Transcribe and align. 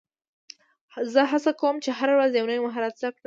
زه 1.13 1.21
هڅه 1.31 1.51
کوم، 1.59 1.75
چي 1.83 1.89
هره 1.99 2.13
ورځ 2.17 2.31
یو 2.33 2.47
نوی 2.49 2.61
مهارت 2.65 2.93
زده 2.99 3.09
کړم. 3.13 3.19